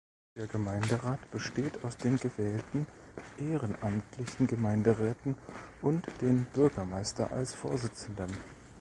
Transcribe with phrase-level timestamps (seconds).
[0.35, 2.87] Der Gemeinderat besteht aus den gewählten
[3.37, 5.35] ehrenamtlichen Gemeinderäten
[5.83, 8.31] und dem Bürgermeister als Vorsitzendem.